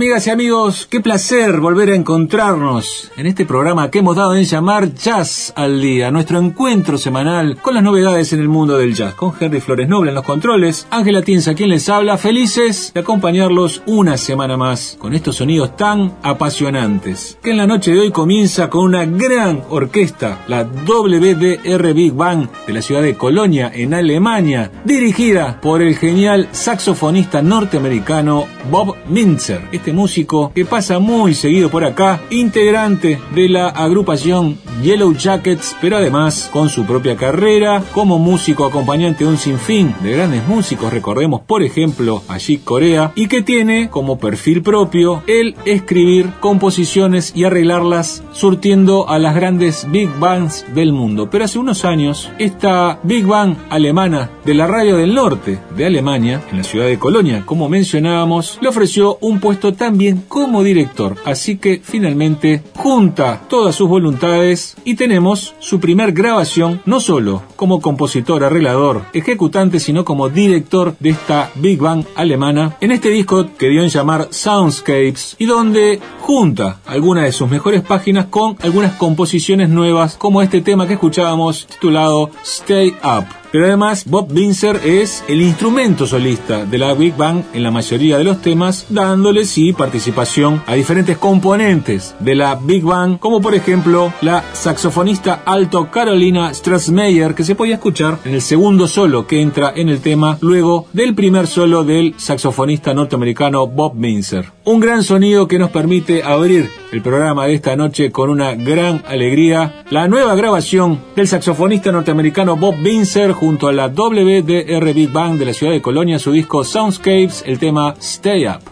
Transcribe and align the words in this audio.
Amigas 0.00 0.26
y 0.28 0.30
amigos, 0.30 0.88
qué 0.90 1.00
placer 1.00 1.60
volver 1.60 1.90
a 1.90 1.94
encontrarnos 1.94 3.12
en 3.18 3.26
este 3.26 3.44
programa 3.44 3.90
que 3.90 3.98
hemos 3.98 4.16
dado 4.16 4.34
en 4.34 4.44
llamar 4.44 4.94
Jazz 4.94 5.52
al 5.54 5.82
Día, 5.82 6.10
nuestro 6.10 6.38
encuentro 6.38 6.96
semanal 6.96 7.58
con 7.60 7.74
las 7.74 7.82
novedades 7.82 8.32
en 8.32 8.40
el 8.40 8.48
mundo 8.48 8.78
del 8.78 8.94
jazz, 8.94 9.12
con 9.12 9.34
Henry 9.38 9.60
Flores 9.60 9.90
Noble 9.90 10.08
en 10.08 10.14
los 10.14 10.24
controles, 10.24 10.86
Ángela 10.90 11.20
Tinza 11.20 11.52
quien 11.52 11.68
les 11.68 11.86
habla, 11.90 12.16
felices 12.16 12.92
de 12.94 13.00
acompañarlos 13.00 13.82
una 13.84 14.16
semana 14.16 14.56
más 14.56 14.96
con 14.98 15.12
estos 15.12 15.36
sonidos 15.36 15.76
tan 15.76 16.14
apasionantes, 16.22 17.36
que 17.42 17.50
en 17.50 17.58
la 17.58 17.66
noche 17.66 17.92
de 17.92 18.00
hoy 18.00 18.10
comienza 18.10 18.70
con 18.70 18.84
una 18.84 19.04
gran 19.04 19.64
orquesta, 19.68 20.46
la 20.48 20.62
WDR 20.62 21.92
Big 21.92 22.14
Bang 22.14 22.48
de 22.66 22.72
la 22.72 22.80
ciudad 22.80 23.02
de 23.02 23.18
Colonia 23.18 23.70
en 23.74 23.92
Alemania, 23.92 24.72
dirigida 24.82 25.60
por 25.60 25.82
el 25.82 25.94
genial 25.94 26.48
saxofonista 26.52 27.42
norteamericano 27.42 28.46
Bob 28.70 28.96
Mintzer 29.06 29.68
este 29.72 29.89
músico 29.92 30.52
que 30.54 30.64
pasa 30.64 30.98
muy 30.98 31.34
seguido 31.34 31.70
por 31.70 31.84
acá, 31.84 32.20
integrante 32.30 33.18
de 33.34 33.48
la 33.48 33.68
agrupación 33.68 34.58
Yellow 34.82 35.12
Jackets, 35.14 35.76
pero 35.80 35.96
además 35.96 36.48
con 36.52 36.68
su 36.68 36.84
propia 36.84 37.16
carrera 37.16 37.82
como 37.92 38.18
músico 38.18 38.64
acompañante 38.64 39.24
de 39.24 39.30
un 39.30 39.36
sinfín 39.36 39.94
de 40.02 40.12
grandes 40.12 40.46
músicos, 40.46 40.92
recordemos 40.92 41.42
por 41.42 41.62
ejemplo 41.62 42.22
a 42.28 42.38
Chick 42.38 42.64
Corea, 42.64 43.12
y 43.14 43.26
que 43.26 43.42
tiene 43.42 43.90
como 43.90 44.18
perfil 44.18 44.62
propio 44.62 45.22
el 45.26 45.54
escribir 45.64 46.30
composiciones 46.40 47.32
y 47.34 47.44
arreglarlas 47.44 48.22
surtiendo 48.32 49.08
a 49.08 49.18
las 49.18 49.34
grandes 49.34 49.86
big 49.90 50.10
bands 50.18 50.64
del 50.74 50.92
mundo. 50.92 51.28
Pero 51.30 51.44
hace 51.44 51.58
unos 51.58 51.84
años, 51.84 52.30
esta 52.38 52.98
big 53.02 53.26
band 53.26 53.56
alemana 53.68 54.30
de 54.44 54.54
la 54.54 54.66
radio 54.66 54.96
del 54.96 55.14
norte 55.14 55.58
de 55.76 55.86
Alemania, 55.86 56.42
en 56.50 56.58
la 56.58 56.64
ciudad 56.64 56.86
de 56.86 56.98
Colonia, 56.98 57.42
como 57.44 57.68
mencionábamos, 57.68 58.58
le 58.60 58.68
ofreció 58.68 59.18
un 59.20 59.40
puesto 59.40 59.74
también 59.74 60.24
como 60.28 60.62
director, 60.62 61.16
así 61.24 61.58
que 61.58 61.80
finalmente 61.82 62.62
junta 62.76 63.42
todas 63.48 63.74
sus 63.74 63.88
voluntades 63.88 64.69
y 64.84 64.94
tenemos 64.94 65.54
su 65.58 65.80
primer 65.80 66.12
grabación 66.12 66.80
no 66.86 67.00
solo 67.00 67.42
como 67.56 67.80
compositor, 67.80 68.44
arreglador, 68.44 69.02
ejecutante, 69.12 69.80
sino 69.80 70.04
como 70.04 70.28
director 70.28 70.94
de 71.00 71.10
esta 71.10 71.50
Big 71.56 71.78
Bang 71.78 72.04
alemana 72.14 72.76
en 72.80 72.92
este 72.92 73.10
disco 73.10 73.48
que 73.58 73.68
dio 73.68 73.82
en 73.82 73.88
llamar 73.88 74.28
Soundscapes 74.30 75.36
y 75.38 75.46
donde 75.46 76.00
junta 76.20 76.80
algunas 76.86 77.24
de 77.24 77.32
sus 77.32 77.50
mejores 77.50 77.82
páginas 77.82 78.26
con 78.26 78.56
algunas 78.60 78.94
composiciones 78.94 79.68
nuevas 79.68 80.16
como 80.16 80.42
este 80.42 80.60
tema 80.60 80.86
que 80.86 80.94
escuchábamos 80.94 81.66
titulado 81.66 82.30
Stay 82.44 82.94
Up. 83.02 83.26
Pero 83.52 83.66
además 83.66 84.04
Bob 84.06 84.32
Binzer 84.32 84.80
es 84.84 85.24
el 85.28 85.42
instrumento 85.42 86.06
solista 86.06 86.64
de 86.64 86.78
la 86.78 86.94
Big 86.94 87.16
Bang 87.16 87.42
en 87.52 87.62
la 87.62 87.70
mayoría 87.70 88.18
de 88.18 88.24
los 88.24 88.40
temas, 88.40 88.86
dándole 88.88 89.44
sí 89.44 89.72
participación 89.72 90.62
a 90.66 90.74
diferentes 90.74 91.18
componentes 91.18 92.14
de 92.20 92.34
la 92.34 92.54
Big 92.54 92.84
Bang, 92.84 93.18
como 93.18 93.40
por 93.40 93.54
ejemplo 93.54 94.12
la 94.20 94.44
saxofonista 94.52 95.42
alto 95.44 95.90
Carolina 95.90 96.54
Strassmeyer, 96.54 97.34
que 97.34 97.44
se 97.44 97.54
podía 97.54 97.74
escuchar 97.74 98.18
en 98.24 98.34
el 98.34 98.42
segundo 98.42 98.86
solo 98.86 99.26
que 99.26 99.40
entra 99.40 99.72
en 99.74 99.88
el 99.88 100.00
tema 100.00 100.38
luego 100.40 100.86
del 100.92 101.14
primer 101.14 101.46
solo 101.46 101.84
del 101.84 102.14
saxofonista 102.18 102.94
norteamericano 102.94 103.66
Bob 103.66 103.94
Binzer. 103.96 104.52
Un 104.64 104.80
gran 104.80 105.02
sonido 105.02 105.48
que 105.48 105.58
nos 105.58 105.70
permite 105.70 106.22
abrir 106.22 106.70
el 106.92 107.02
programa 107.02 107.46
de 107.46 107.54
esta 107.54 107.76
noche 107.76 108.10
con 108.10 108.30
una 108.30 108.54
gran 108.54 109.02
alegría, 109.06 109.84
la 109.90 110.08
nueva 110.08 110.34
grabación 110.34 111.00
del 111.14 111.28
saxofonista 111.28 111.92
norteamericano 111.92 112.56
Bob 112.56 112.76
Binzer 112.82 113.32
junto 113.32 113.68
a 113.68 113.72
la 113.72 113.88
WDR 113.88 114.92
Big 114.94 115.12
Bang 115.12 115.38
de 115.38 115.46
la 115.46 115.52
ciudad 115.52 115.72
de 115.72 115.82
Colonia, 115.82 116.18
su 116.18 116.32
disco 116.32 116.64
Soundscapes, 116.64 117.44
el 117.46 117.58
tema 117.58 117.94
Stay 118.00 118.46
Up. 118.46 118.69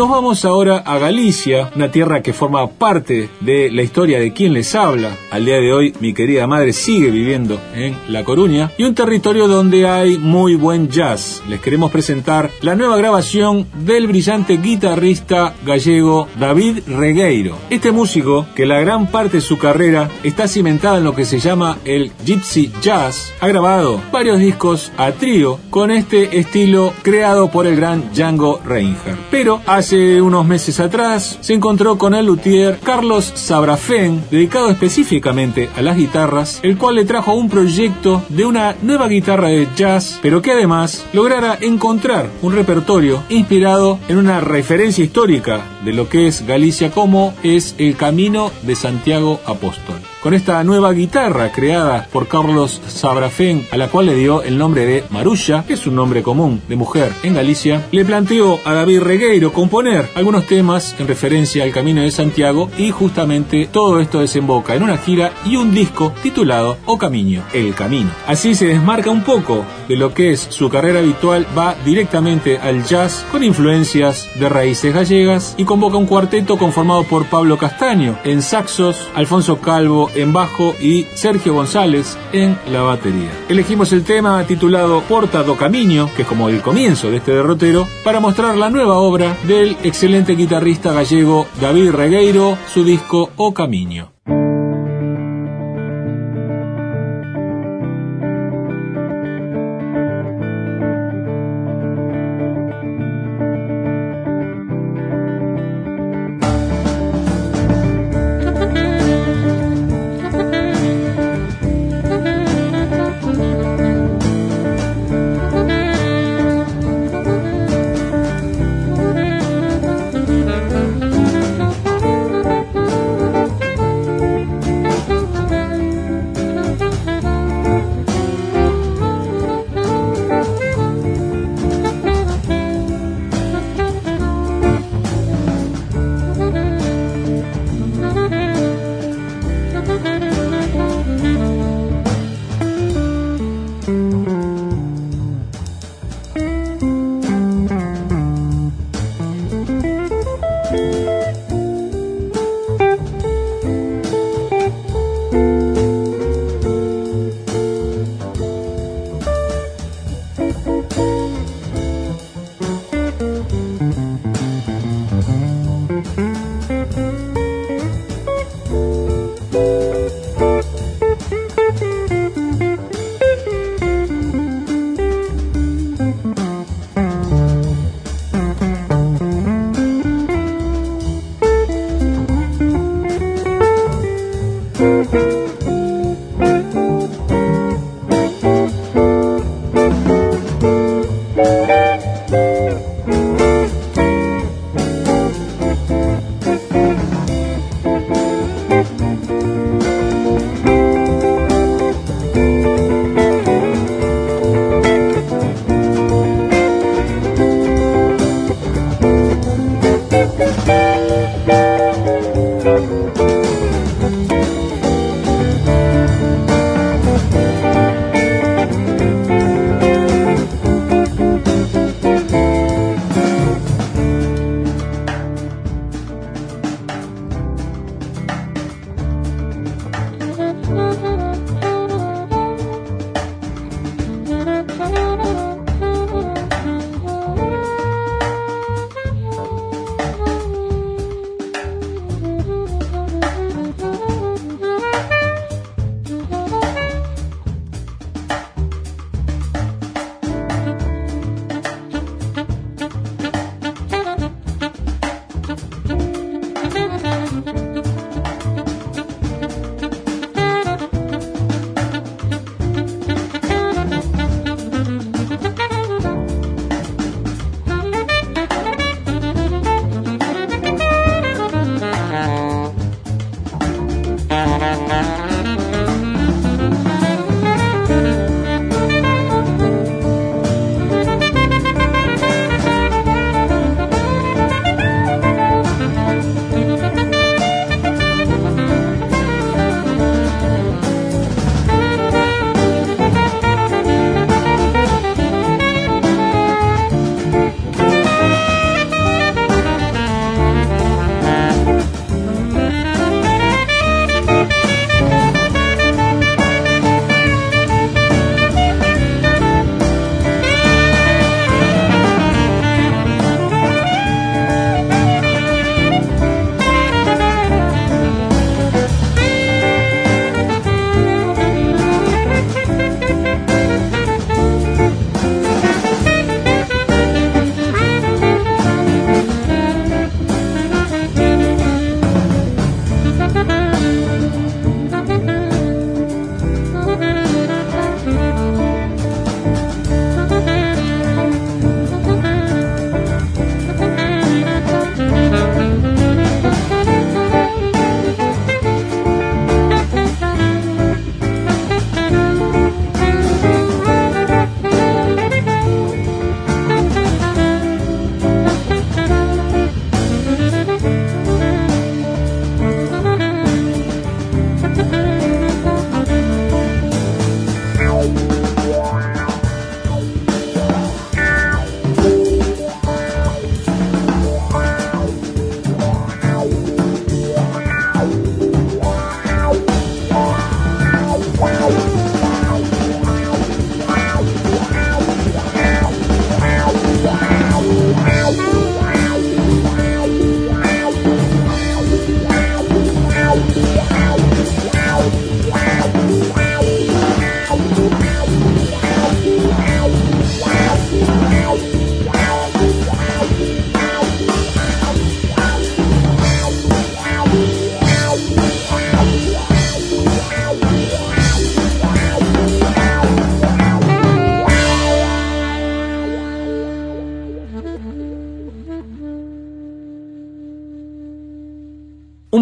Nos 0.00 0.08
vamos 0.08 0.46
ahora 0.46 0.78
a 0.78 0.96
Galicia, 0.96 1.70
una 1.76 1.90
tierra 1.90 2.22
que 2.22 2.32
forma 2.32 2.66
parte 2.70 3.28
de 3.40 3.70
la 3.70 3.82
historia 3.82 4.18
de 4.18 4.32
quien 4.32 4.54
les 4.54 4.74
habla. 4.74 5.14
Al 5.30 5.44
día 5.44 5.56
de 5.56 5.74
hoy 5.74 5.94
mi 6.00 6.14
querida 6.14 6.46
madre 6.46 6.72
sigue 6.72 7.10
viviendo 7.10 7.60
en 7.74 7.98
La 8.08 8.24
Coruña 8.24 8.72
y 8.78 8.84
un 8.84 8.94
territorio 8.94 9.46
donde 9.46 9.86
hay 9.86 10.16
muy 10.16 10.54
buen 10.54 10.88
jazz. 10.88 11.42
Les 11.50 11.60
queremos 11.60 11.90
presentar 11.90 12.50
la 12.62 12.76
nueva 12.76 12.96
grabación 12.96 13.66
del 13.74 14.06
brillante 14.06 14.56
guitarrista 14.56 15.52
gallego 15.66 16.28
David 16.38 16.78
Regueiro. 16.86 17.56
Este 17.68 17.92
músico, 17.92 18.46
que 18.56 18.64
la 18.64 18.80
gran 18.80 19.06
parte 19.08 19.36
de 19.36 19.42
su 19.42 19.58
carrera 19.58 20.08
está 20.22 20.48
cimentada 20.48 20.96
en 20.96 21.04
lo 21.04 21.14
que 21.14 21.26
se 21.26 21.40
llama 21.40 21.76
el 21.84 22.10
Gypsy 22.24 22.72
Jazz, 22.80 23.34
ha 23.38 23.48
grabado 23.48 24.00
varios 24.10 24.38
discos 24.38 24.92
a 24.96 25.12
trío 25.12 25.58
con 25.68 25.90
este 25.90 26.38
estilo 26.38 26.94
creado 27.02 27.50
por 27.50 27.66
el 27.66 27.76
gran 27.76 28.14
Django 28.14 28.62
Reinhardt. 28.64 29.18
Pero 29.30 29.60
Hace 29.66 29.89
unos 29.96 30.46
meses 30.46 30.78
atrás 30.78 31.38
se 31.40 31.54
encontró 31.54 31.98
con 31.98 32.14
el 32.14 32.26
luthier 32.26 32.78
Carlos 32.78 33.32
Sabrafén, 33.34 34.22
dedicado 34.30 34.70
específicamente 34.70 35.68
a 35.76 35.82
las 35.82 35.96
guitarras, 35.96 36.60
el 36.62 36.78
cual 36.78 36.94
le 36.94 37.04
trajo 37.04 37.34
un 37.34 37.48
proyecto 37.48 38.22
de 38.28 38.44
una 38.44 38.76
nueva 38.82 39.08
guitarra 39.08 39.48
de 39.48 39.68
jazz, 39.76 40.20
pero 40.22 40.42
que 40.42 40.52
además 40.52 41.04
lograra 41.12 41.58
encontrar 41.60 42.30
un 42.42 42.54
repertorio 42.54 43.22
inspirado 43.28 43.98
en 44.08 44.18
una 44.18 44.40
referencia 44.40 45.04
histórica 45.04 45.62
de 45.84 45.92
lo 45.92 46.08
que 46.08 46.28
es 46.28 46.46
Galicia 46.46 46.90
como 46.90 47.34
es 47.42 47.74
el 47.78 47.96
Camino 47.96 48.52
de 48.62 48.76
Santiago 48.76 49.40
Apóstol 49.44 49.96
con 50.22 50.34
esta 50.34 50.62
nueva 50.64 50.92
guitarra 50.92 51.50
creada 51.52 52.06
por 52.12 52.28
Carlos 52.28 52.80
Sabrafén, 52.86 53.66
a 53.70 53.76
la 53.76 53.88
cual 53.88 54.06
le 54.06 54.14
dio 54.14 54.42
el 54.42 54.58
nombre 54.58 54.86
de 54.86 55.04
Marulla, 55.10 55.64
que 55.66 55.74
es 55.74 55.86
un 55.86 55.94
nombre 55.94 56.22
común 56.22 56.60
de 56.68 56.76
mujer 56.76 57.12
en 57.22 57.34
Galicia, 57.34 57.86
le 57.90 58.04
planteó 58.04 58.58
a 58.64 58.74
David 58.74 59.00
Regueiro 59.00 59.52
componer 59.52 60.08
algunos 60.14 60.46
temas 60.46 60.94
en 60.98 61.08
referencia 61.08 61.64
al 61.64 61.72
Camino 61.72 62.02
de 62.02 62.10
Santiago 62.10 62.70
y 62.76 62.90
justamente 62.90 63.68
todo 63.70 64.00
esto 64.00 64.20
desemboca 64.20 64.74
en 64.74 64.82
una 64.82 64.98
gira 64.98 65.32
y 65.44 65.56
un 65.56 65.74
disco 65.74 66.12
titulado 66.22 66.76
O 66.86 66.98
Camino, 66.98 67.42
El 67.52 67.74
Camino. 67.74 68.10
Así 68.26 68.54
se 68.54 68.66
desmarca 68.66 69.10
un 69.10 69.22
poco 69.22 69.64
de 69.88 69.96
lo 69.96 70.12
que 70.14 70.32
es 70.32 70.40
su 70.40 70.68
carrera 70.68 71.00
habitual, 71.00 71.46
va 71.56 71.74
directamente 71.84 72.58
al 72.58 72.84
jazz 72.84 73.24
con 73.30 73.42
influencias 73.42 74.28
de 74.38 74.48
raíces 74.48 74.94
gallegas 74.94 75.54
y 75.56 75.64
convoca 75.64 75.96
un 75.96 76.06
cuarteto 76.06 76.58
conformado 76.58 77.04
por 77.04 77.26
Pablo 77.26 77.58
Castaño 77.58 78.18
en 78.24 78.42
saxos, 78.42 79.08
Alfonso 79.14 79.60
Calvo 79.60 80.09
en 80.14 80.32
bajo 80.32 80.74
y 80.80 81.06
Sergio 81.14 81.54
González 81.54 82.18
en 82.32 82.58
la 82.70 82.82
batería. 82.82 83.30
Elegimos 83.48 83.92
el 83.92 84.04
tema 84.04 84.44
titulado 84.44 85.02
Porta 85.02 85.42
do 85.42 85.56
Camino, 85.56 86.10
que 86.14 86.22
es 86.22 86.28
como 86.28 86.48
el 86.48 86.62
comienzo 86.62 87.10
de 87.10 87.18
este 87.18 87.32
derrotero, 87.32 87.86
para 88.04 88.20
mostrar 88.20 88.56
la 88.56 88.70
nueva 88.70 88.98
obra 88.98 89.36
del 89.46 89.76
excelente 89.82 90.34
guitarrista 90.34 90.92
gallego 90.92 91.46
David 91.60 91.90
Regueiro, 91.90 92.56
su 92.72 92.84
disco 92.84 93.30
O 93.36 93.54
Camino. 93.54 94.12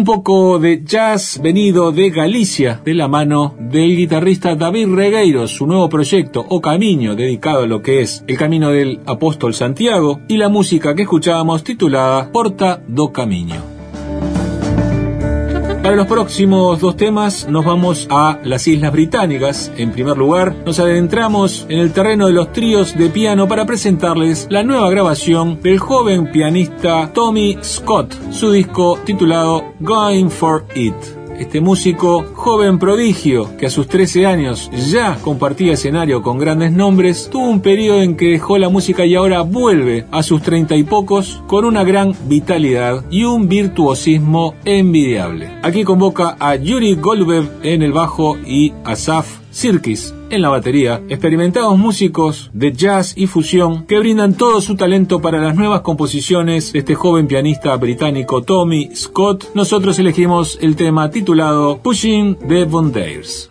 Poco 0.09 0.57
de 0.57 0.83
jazz 0.83 1.39
venido 1.39 1.91
de 1.91 2.09
Galicia, 2.09 2.81
de 2.83 2.95
la 2.95 3.07
mano 3.07 3.53
del 3.59 3.95
guitarrista 3.95 4.55
David 4.55 4.87
Regueiro, 4.87 5.47
su 5.47 5.67
nuevo 5.67 5.87
proyecto 5.87 6.43
O 6.49 6.61
Camino, 6.61 7.13
dedicado 7.13 7.61
a 7.61 7.67
lo 7.67 7.83
que 7.83 8.01
es 8.01 8.23
el 8.25 8.35
camino 8.35 8.71
del 8.71 9.01
apóstol 9.05 9.53
Santiago, 9.53 10.21
y 10.27 10.37
la 10.37 10.49
música 10.49 10.95
que 10.95 11.03
escuchábamos 11.03 11.63
titulada 11.63 12.31
Porta 12.31 12.81
do 12.87 13.11
Camino. 13.11 13.68
Para 15.89 15.97
los 15.97 16.07
próximos 16.07 16.79
dos 16.79 16.95
temas 16.95 17.47
nos 17.49 17.65
vamos 17.65 18.07
a 18.11 18.37
las 18.43 18.67
Islas 18.67 18.91
Británicas. 18.91 19.71
En 19.75 19.91
primer 19.91 20.15
lugar, 20.17 20.55
nos 20.63 20.79
adentramos 20.79 21.65
en 21.67 21.79
el 21.79 21.93
terreno 21.93 22.27
de 22.27 22.33
los 22.33 22.53
tríos 22.53 22.95
de 22.95 23.09
piano 23.09 23.47
para 23.47 23.65
presentarles 23.65 24.45
la 24.51 24.61
nueva 24.61 24.91
grabación 24.91 25.59
del 25.63 25.79
joven 25.79 26.31
pianista 26.31 27.11
Tommy 27.11 27.57
Scott, 27.63 28.13
su 28.29 28.51
disco 28.51 28.99
titulado 29.03 29.63
Going 29.79 30.29
for 30.29 30.63
It 30.75 31.18
este 31.39 31.61
músico 31.61 32.25
joven 32.33 32.79
prodigio 32.79 33.55
que 33.57 33.65
a 33.65 33.69
sus 33.69 33.87
13 33.87 34.25
años 34.25 34.69
ya 34.91 35.17
compartía 35.21 35.73
escenario 35.73 36.21
con 36.21 36.37
grandes 36.37 36.71
nombres, 36.71 37.29
tuvo 37.31 37.49
un 37.49 37.61
periodo 37.61 38.01
en 38.01 38.15
que 38.15 38.31
dejó 38.31 38.57
la 38.57 38.69
música 38.69 39.05
y 39.05 39.15
ahora 39.15 39.41
vuelve 39.41 40.05
a 40.11 40.21
sus 40.21 40.41
treinta 40.41 40.75
y 40.75 40.83
pocos 40.83 41.41
con 41.47 41.65
una 41.65 41.83
gran 41.83 42.13
vitalidad 42.27 43.03
y 43.09 43.23
un 43.23 43.47
virtuosismo 43.47 44.55
envidiable. 44.65 45.51
Aquí 45.63 45.83
convoca 45.83 46.35
a 46.39 46.55
Yuri 46.55 46.95
Golubov 46.95 47.49
en 47.63 47.81
el 47.81 47.93
bajo 47.93 48.37
y 48.45 48.73
a 48.83 48.95
Saf 48.95 49.39
Sirkis 49.59 50.15
en 50.29 50.41
la 50.41 50.47
batería, 50.47 51.01
experimentados 51.09 51.77
músicos 51.77 52.49
de 52.53 52.71
jazz 52.71 53.13
y 53.17 53.27
fusión 53.27 53.85
que 53.85 53.99
brindan 53.99 54.35
todo 54.35 54.61
su 54.61 54.77
talento 54.77 55.19
para 55.19 55.41
las 55.41 55.57
nuevas 55.57 55.81
composiciones 55.81 56.71
de 56.71 56.79
este 56.79 56.95
joven 56.95 57.27
pianista 57.27 57.75
británico 57.75 58.41
Tommy 58.41 58.95
Scott, 58.95 59.53
nosotros 59.55 59.99
elegimos 59.99 60.57
el 60.61 60.77
tema 60.77 61.09
titulado 61.09 61.79
Pushing 61.79 62.37
the 62.47 62.63
Bondaires. 62.63 63.49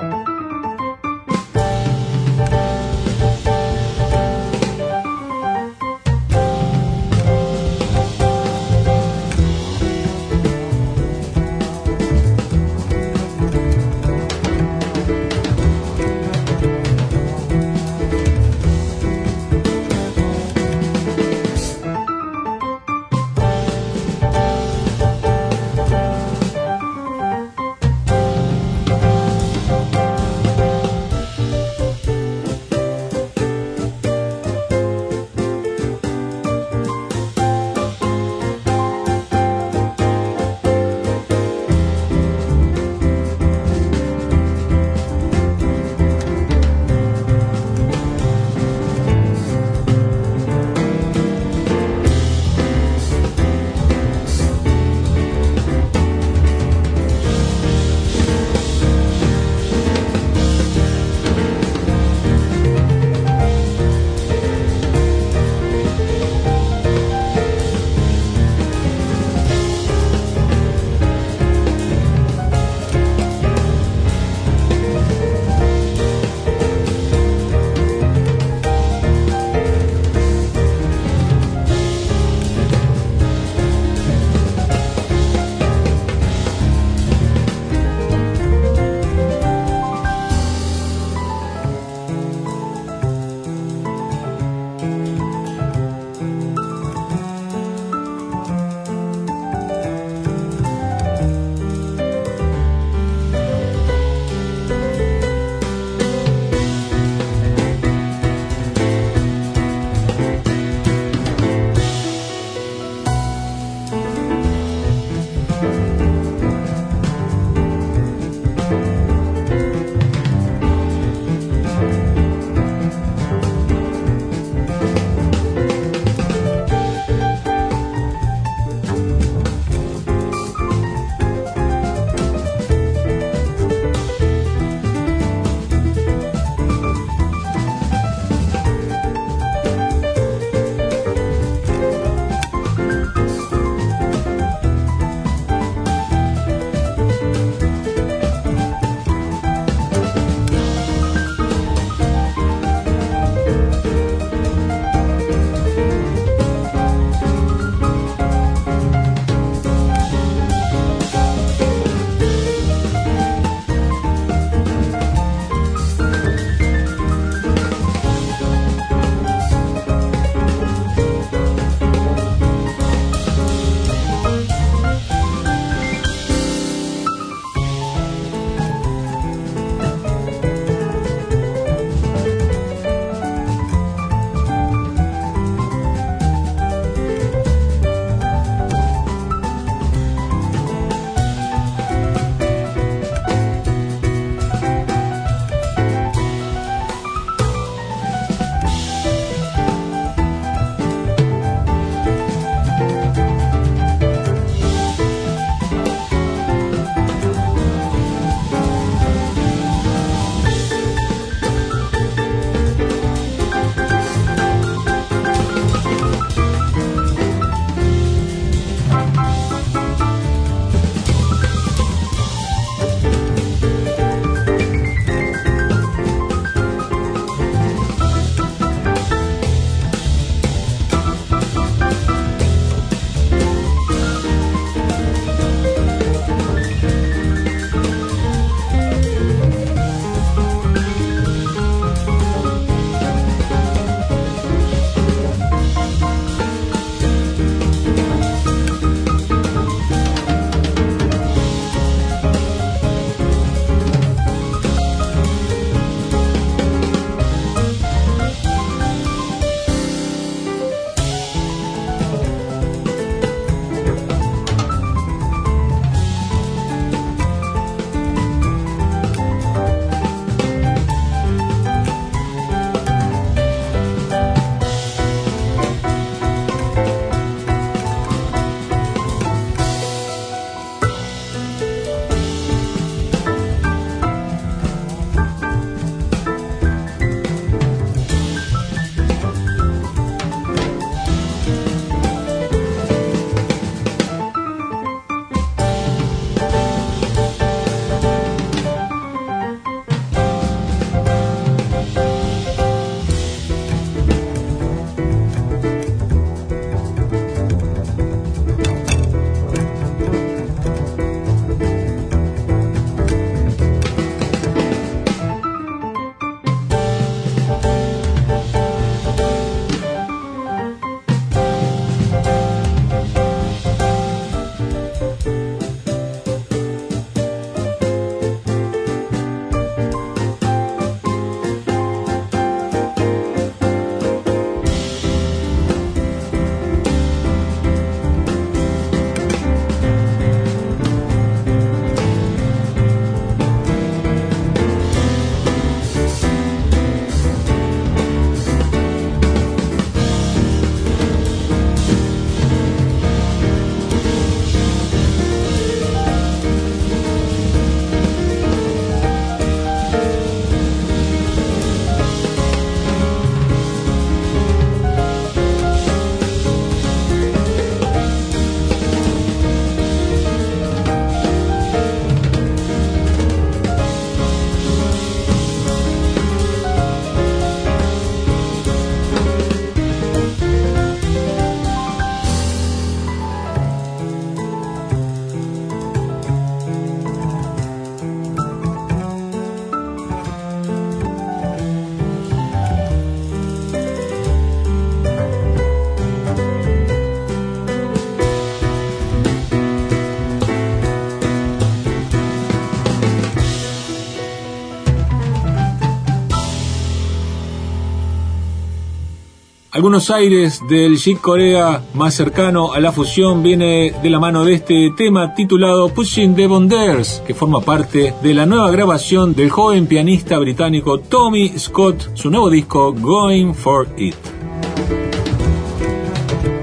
Algunos 409.79 410.11
aires 410.11 410.61
del 410.69 410.99
Chic 410.99 411.21
Corea 411.21 411.85
más 411.95 412.13
cercano 412.13 412.73
a 412.73 412.81
la 412.81 412.91
fusión 412.91 413.45
viene 413.45 413.95
de 414.03 414.11
la 414.11 414.19
mano 414.19 414.45
de 414.45 414.55
este 414.55 414.91
tema 414.97 415.37
titulado 415.37 415.89
Pushing 415.91 416.35
the 416.35 416.49
Bonders, 416.49 417.23
que 417.25 417.33
forma 417.33 417.61
parte 417.61 418.13
de 418.21 418.35
la 418.35 418.45
nueva 418.45 418.73
grabación 418.73 419.37
del 419.37 419.51
joven 419.51 419.87
pianista 419.87 420.37
británico 420.39 420.99
Tommy 420.99 421.57
Scott, 421.57 422.11
su 422.15 422.29
nuevo 422.29 422.51
disco 422.51 422.93
Going 422.93 423.55
for 423.55 423.87
It. 423.97 424.17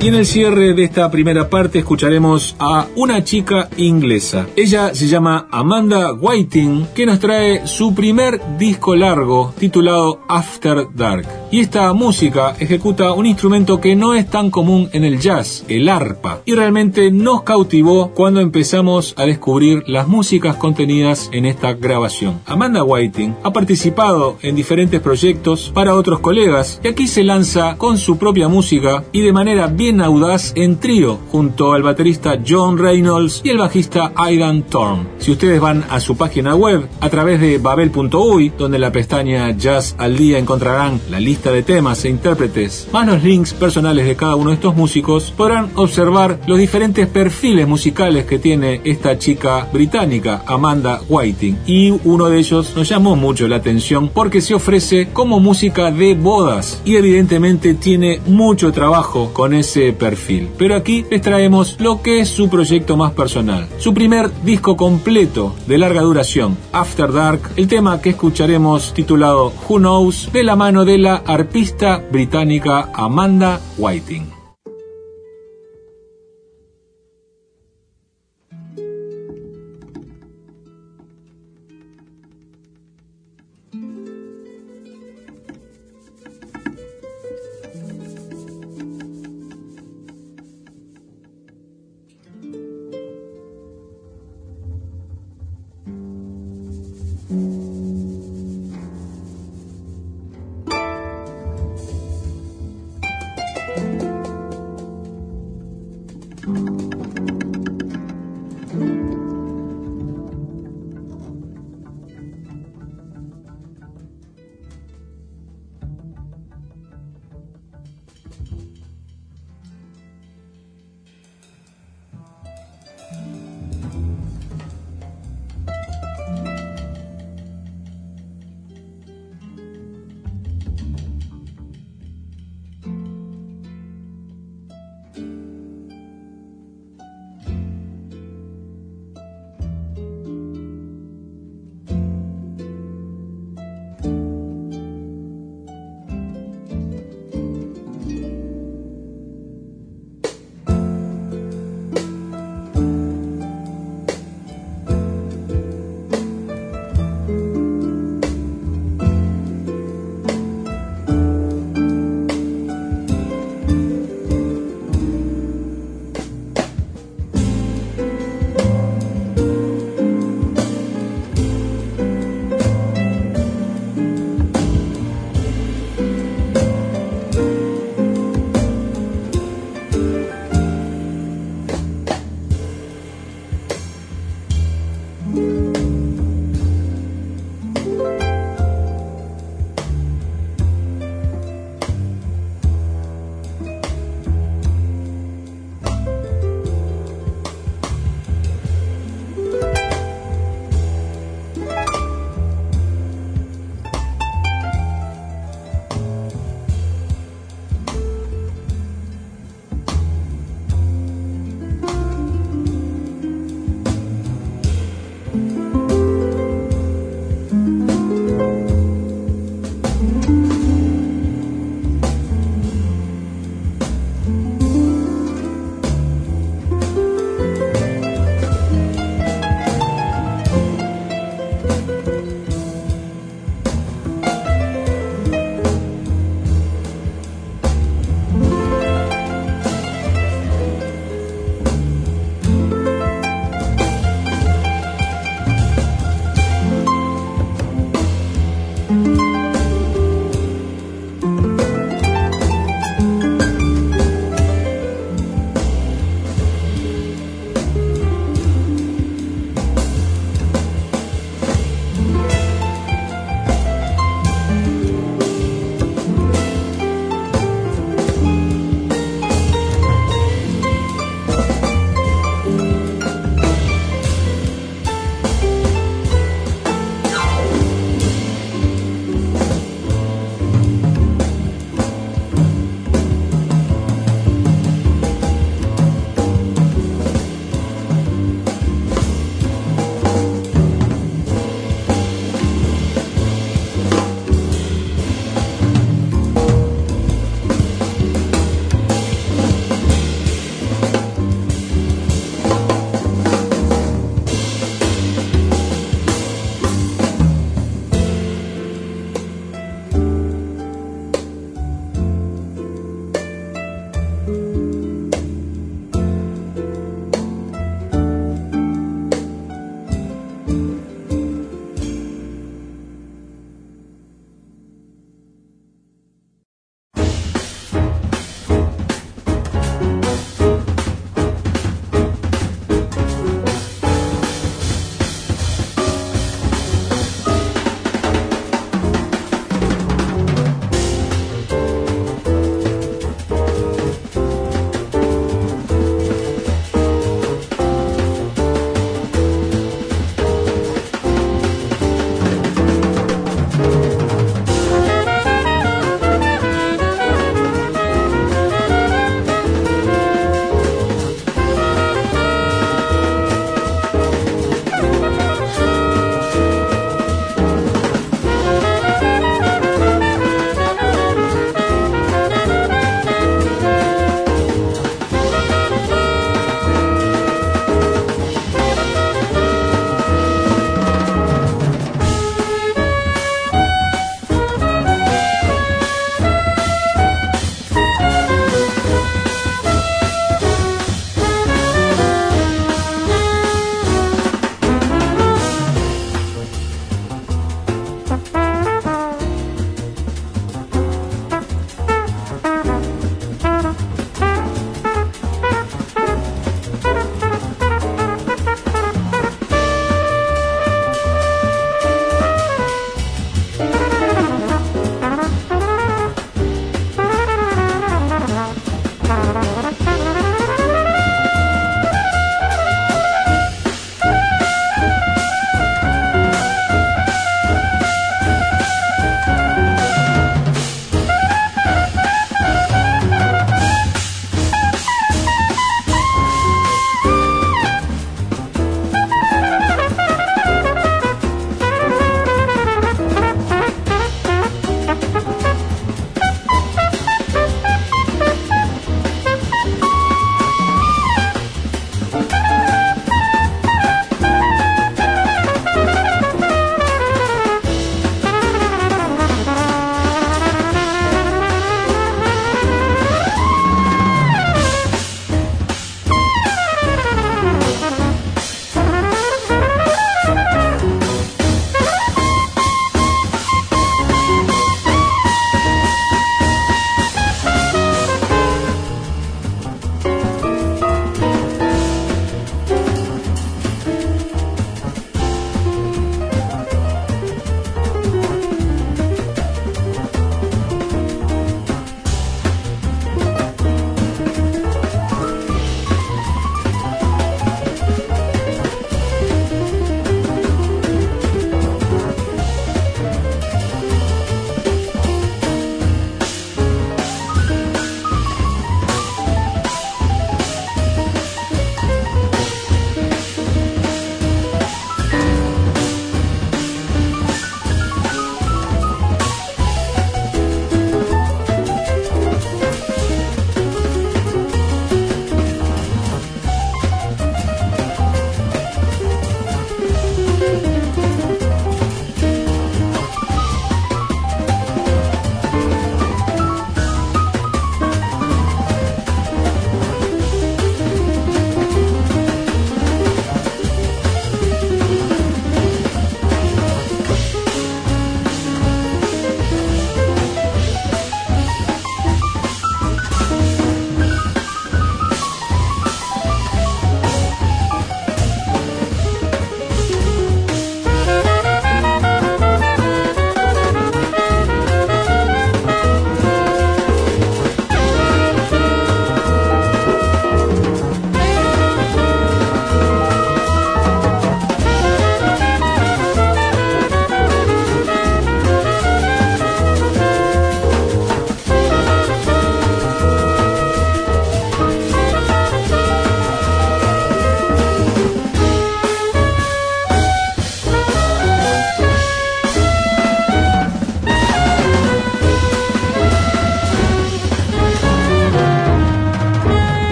Y 0.00 0.08
en 0.08 0.14
el 0.14 0.24
cierre 0.24 0.72
de 0.72 0.84
esta 0.84 1.10
primera 1.10 1.50
parte 1.50 1.80
escucharemos 1.80 2.56
a 2.58 2.86
una 2.96 3.22
chica 3.22 3.68
inglesa. 3.76 4.46
Ella 4.56 4.94
se 4.94 5.06
llama 5.06 5.48
Amanda 5.50 6.14
Whiting, 6.14 6.86
que 6.94 7.04
nos 7.04 7.20
trae 7.20 7.66
su 7.66 7.94
primer 7.94 8.40
disco 8.56 8.96
largo 8.96 9.52
titulado 9.58 10.22
After 10.28 10.86
Dark. 10.94 11.41
Y 11.52 11.60
esta 11.60 11.92
música 11.92 12.56
ejecuta 12.58 13.12
un 13.12 13.26
instrumento 13.26 13.78
que 13.78 13.94
no 13.94 14.14
es 14.14 14.26
tan 14.30 14.50
común 14.50 14.88
en 14.94 15.04
el 15.04 15.20
jazz, 15.20 15.66
el 15.68 15.90
arpa. 15.90 16.40
Y 16.46 16.54
realmente 16.54 17.10
nos 17.10 17.42
cautivó 17.42 18.08
cuando 18.14 18.40
empezamos 18.40 19.12
a 19.18 19.26
descubrir 19.26 19.84
las 19.86 20.08
músicas 20.08 20.56
contenidas 20.56 21.28
en 21.30 21.44
esta 21.44 21.74
grabación. 21.74 22.40
Amanda 22.46 22.82
Whiting 22.82 23.36
ha 23.42 23.52
participado 23.52 24.38
en 24.40 24.56
diferentes 24.56 25.02
proyectos 25.02 25.70
para 25.74 25.94
otros 25.94 26.20
colegas 26.20 26.80
y 26.82 26.88
aquí 26.88 27.06
se 27.06 27.22
lanza 27.22 27.76
con 27.76 27.98
su 27.98 28.16
propia 28.16 28.48
música 28.48 29.04
y 29.12 29.20
de 29.20 29.34
manera 29.34 29.66
bien 29.66 30.00
audaz 30.00 30.54
en 30.56 30.80
trío 30.80 31.18
junto 31.30 31.74
al 31.74 31.82
baterista 31.82 32.38
John 32.48 32.78
Reynolds 32.78 33.42
y 33.44 33.50
el 33.50 33.58
bajista 33.58 34.12
Aidan 34.16 34.62
Thorne. 34.62 35.06
Si 35.18 35.30
ustedes 35.30 35.60
van 35.60 35.84
a 35.90 36.00
su 36.00 36.16
página 36.16 36.54
web 36.54 36.88
a 37.02 37.10
través 37.10 37.42
de 37.42 37.58
babel.uy, 37.58 38.54
donde 38.56 38.78
en 38.78 38.80
la 38.80 38.90
pestaña 38.90 39.50
Jazz 39.50 39.94
al 39.98 40.16
Día 40.16 40.38
encontrarán 40.38 40.98
la 41.10 41.20
lista 41.20 41.41
de 41.50 41.62
temas 41.62 42.04
e 42.04 42.08
intérpretes, 42.08 42.88
más 42.92 43.06
los 43.06 43.22
links 43.22 43.52
personales 43.54 44.06
de 44.06 44.16
cada 44.16 44.36
uno 44.36 44.50
de 44.50 44.56
estos 44.56 44.76
músicos, 44.76 45.32
podrán 45.36 45.70
observar 45.74 46.38
los 46.46 46.58
diferentes 46.58 47.06
perfiles 47.06 47.66
musicales 47.66 48.26
que 48.26 48.38
tiene 48.38 48.80
esta 48.84 49.18
chica 49.18 49.66
británica, 49.72 50.42
Amanda 50.46 51.00
Whiting. 51.08 51.58
Y 51.66 51.90
uno 52.04 52.28
de 52.28 52.38
ellos 52.38 52.72
nos 52.76 52.88
llamó 52.88 53.16
mucho 53.16 53.48
la 53.48 53.56
atención 53.56 54.08
porque 54.08 54.40
se 54.40 54.54
ofrece 54.54 55.08
como 55.12 55.40
música 55.40 55.90
de 55.90 56.14
bodas 56.14 56.80
y 56.84 56.96
evidentemente 56.96 57.74
tiene 57.74 58.20
mucho 58.26 58.72
trabajo 58.72 59.32
con 59.32 59.54
ese 59.54 59.92
perfil. 59.92 60.50
Pero 60.58 60.76
aquí 60.76 61.04
les 61.10 61.22
traemos 61.22 61.76
lo 61.80 62.02
que 62.02 62.20
es 62.20 62.28
su 62.28 62.48
proyecto 62.48 62.96
más 62.96 63.12
personal. 63.12 63.68
Su 63.78 63.94
primer 63.94 64.30
disco 64.44 64.76
completo 64.76 65.54
de 65.66 65.78
larga 65.78 66.02
duración, 66.02 66.56
After 66.72 67.12
Dark, 67.12 67.40
el 67.56 67.68
tema 67.68 68.00
que 68.00 68.10
escucharemos 68.10 68.92
titulado 68.94 69.52
Who 69.68 69.78
Knows, 69.78 70.30
de 70.32 70.42
la 70.42 70.56
mano 70.56 70.84
de 70.84 70.98
la 70.98 71.22
arpista 71.32 71.96
británica 71.96 72.90
Amanda 72.92 73.58
Whiting. 73.78 74.41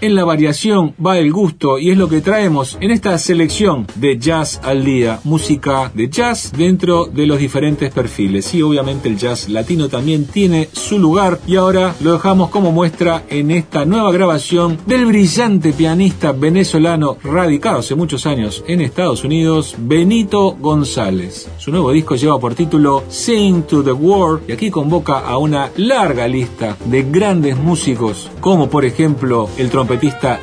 En 0.00 0.14
la 0.14 0.24
variación 0.24 0.94
va 1.04 1.18
el 1.18 1.32
gusto 1.32 1.78
y 1.78 1.90
es 1.90 1.98
lo 1.98 2.08
que 2.08 2.20
traemos 2.20 2.78
en 2.80 2.90
esta 2.90 3.16
selección 3.18 3.86
de 3.94 4.18
Jazz 4.18 4.60
al 4.62 4.84
Día, 4.84 5.20
música 5.24 5.90
de 5.94 6.08
jazz 6.08 6.52
dentro 6.56 7.06
de 7.06 7.26
los 7.26 7.38
diferentes 7.38 7.92
perfiles. 7.92 8.54
Y 8.54 8.62
obviamente 8.62 9.08
el 9.08 9.18
jazz 9.18 9.48
latino 9.48 9.88
también 9.88 10.26
tiene 10.26 10.68
su 10.72 10.98
lugar 10.98 11.38
y 11.46 11.56
ahora 11.56 11.94
lo 12.00 12.12
dejamos 12.14 12.50
como 12.50 12.72
muestra 12.72 13.24
en 13.28 13.50
esta 13.50 13.84
nueva 13.84 14.12
grabación 14.12 14.78
del 14.86 15.06
brillante 15.06 15.72
pianista 15.72 16.32
venezolano 16.32 17.18
radicado 17.22 17.80
hace 17.80 17.94
muchos 17.94 18.26
años 18.26 18.64
en 18.66 18.80
Estados 18.80 19.24
Unidos, 19.24 19.76
Benito 19.78 20.56
González. 20.58 21.50
Su 21.58 21.70
nuevo 21.70 21.92
disco 21.92 22.16
lleva 22.16 22.38
por 22.38 22.54
título 22.54 23.04
Sing 23.08 23.62
to 23.62 23.82
the 23.82 23.92
World 23.92 24.48
y 24.48 24.52
aquí 24.52 24.70
convoca 24.70 25.18
a 25.18 25.36
una 25.38 25.70
larga 25.76 26.26
lista 26.26 26.76
de 26.86 27.02
grandes 27.02 27.56
músicos 27.56 28.30
como 28.40 28.68
por 28.70 28.84
ejemplo 28.84 29.48
el 29.58 29.70
trompetista 29.70 29.89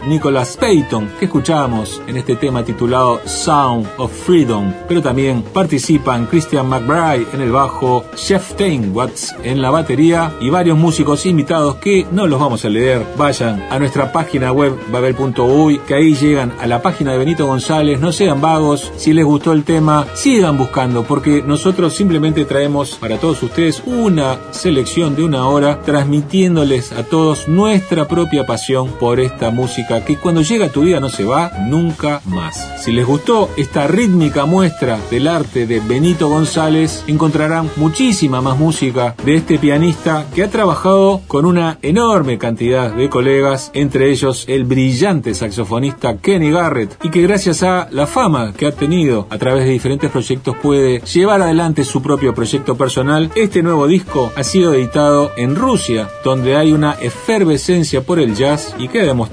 Nicholas 0.07 0.57
Payton 0.57 1.09
que 1.19 1.25
escuchábamos 1.25 2.01
en 2.07 2.17
este 2.17 2.35
tema 2.35 2.65
titulado 2.65 3.21
Sound 3.25 3.87
of 3.97 4.11
Freedom, 4.11 4.73
pero 4.87 5.01
también 5.01 5.41
participan 5.41 6.25
Christian 6.25 6.67
McBride 6.67 7.27
en 7.33 7.41
el 7.41 7.51
bajo, 7.51 8.03
Jeff 8.15 8.53
Watts 8.93 9.35
en 9.43 9.61
la 9.61 9.69
batería 9.69 10.33
y 10.41 10.49
varios 10.49 10.77
músicos 10.77 11.25
invitados 11.25 11.75
que 11.75 12.05
no 12.11 12.27
los 12.27 12.39
vamos 12.39 12.65
a 12.65 12.69
leer. 12.69 13.05
Vayan 13.17 13.65
a 13.69 13.79
nuestra 13.79 14.11
página 14.11 14.51
web 14.51 14.77
babel.uy 14.91 15.79
que 15.87 15.93
ahí 15.93 16.15
llegan 16.15 16.53
a 16.59 16.67
la 16.67 16.81
página 16.81 17.13
de 17.13 17.19
Benito 17.19 17.45
González, 17.45 17.99
no 17.99 18.11
sean 18.11 18.41
vagos, 18.41 18.91
si 18.97 19.13
les 19.13 19.25
gustó 19.25 19.53
el 19.53 19.63
tema, 19.63 20.05
sigan 20.13 20.57
buscando 20.57 21.03
porque 21.03 21.41
nosotros 21.41 21.93
simplemente 21.93 22.45
traemos 22.45 22.95
para 22.95 23.17
todos 23.17 23.41
ustedes 23.43 23.81
una 23.85 24.37
selección 24.51 25.15
de 25.15 25.23
una 25.23 25.47
hora 25.47 25.81
transmitiéndoles 25.81 26.91
a 26.91 27.03
todos 27.03 27.47
nuestra 27.47 28.07
propia 28.07 28.45
pasión 28.45 28.89
por 28.99 29.19
esta 29.37 29.51
música 29.51 30.03
que 30.03 30.17
cuando 30.17 30.41
llega 30.41 30.65
a 30.65 30.71
tu 30.71 30.81
vida 30.81 30.99
no 30.99 31.09
se 31.09 31.23
va 31.23 31.51
nunca 31.67 32.21
más. 32.25 32.81
Si 32.83 32.91
les 32.91 33.05
gustó 33.05 33.51
esta 33.55 33.85
rítmica 33.85 34.45
muestra 34.45 34.97
del 35.11 35.27
arte 35.27 35.67
de 35.67 35.79
Benito 35.79 36.27
González, 36.27 37.03
encontrarán 37.05 37.69
muchísima 37.75 38.41
más 38.41 38.57
música 38.57 39.13
de 39.23 39.35
este 39.35 39.59
pianista 39.59 40.25
que 40.33 40.41
ha 40.41 40.49
trabajado 40.49 41.21
con 41.27 41.45
una 41.45 41.77
enorme 41.83 42.39
cantidad 42.39 42.91
de 42.91 43.09
colegas, 43.09 43.69
entre 43.75 44.09
ellos 44.09 44.45
el 44.47 44.63
brillante 44.63 45.35
saxofonista 45.35 46.17
Kenny 46.17 46.49
Garrett, 46.49 46.97
y 47.03 47.11
que 47.11 47.21
gracias 47.21 47.61
a 47.61 47.89
la 47.91 48.07
fama 48.07 48.53
que 48.53 48.65
ha 48.65 48.71
tenido 48.71 49.27
a 49.29 49.37
través 49.37 49.65
de 49.65 49.71
diferentes 49.71 50.09
proyectos 50.09 50.55
puede 50.57 51.01
llevar 51.01 51.43
adelante 51.43 51.83
su 51.83 52.01
propio 52.01 52.33
proyecto 52.33 52.75
personal. 52.75 53.29
Este 53.35 53.61
nuevo 53.61 53.85
disco 53.85 54.31
ha 54.35 54.43
sido 54.43 54.73
editado 54.73 55.31
en 55.37 55.55
Rusia, 55.55 56.09
donde 56.23 56.55
hay 56.55 56.71
una 56.71 56.93
efervescencia 56.93 58.01
por 58.01 58.19
el 58.19 58.33
jazz 58.33 58.73
y 58.79 58.87
que 58.87 59.01
ha 59.01 59.05
demostrado 59.05 59.26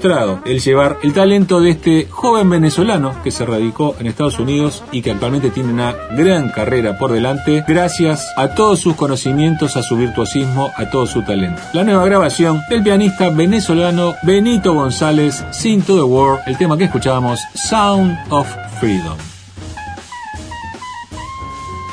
el 0.45 0.59
llevar 0.59 0.97
el 1.03 1.13
talento 1.13 1.59
de 1.59 1.71
este 1.71 2.07
joven 2.09 2.49
venezolano 2.49 3.13
que 3.23 3.31
se 3.31 3.45
radicó 3.45 3.95
en 3.99 4.07
Estados 4.07 4.39
Unidos 4.39 4.83
y 4.91 5.01
que 5.01 5.11
actualmente 5.11 5.49
tiene 5.49 5.73
una 5.73 5.95
gran 6.15 6.49
carrera 6.49 6.97
por 6.97 7.11
delante 7.11 7.63
gracias 7.67 8.27
a 8.37 8.49
todos 8.55 8.79
sus 8.79 8.95
conocimientos, 8.95 9.77
a 9.77 9.83
su 9.83 9.97
virtuosismo, 9.97 10.71
a 10.75 10.89
todo 10.89 11.07
su 11.07 11.23
talento. 11.23 11.61
La 11.73 11.83
nueva 11.83 12.05
grabación 12.05 12.61
del 12.69 12.83
pianista 12.83 13.29
venezolano 13.29 14.13
Benito 14.23 14.73
González, 14.73 15.43
Sing 15.51 15.81
to 15.81 15.95
the 15.95 16.03
World, 16.03 16.41
el 16.45 16.57
tema 16.57 16.77
que 16.77 16.85
escuchábamos, 16.85 17.39
Sound 17.53 18.15
of 18.29 18.47
Freedom. 18.79 19.34